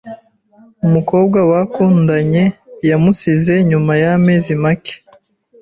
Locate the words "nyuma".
3.69-3.93